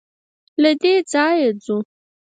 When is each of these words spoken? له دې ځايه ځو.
له 0.61 0.71
دې 0.81 0.93
ځايه 1.11 1.49
ځو. 1.63 1.77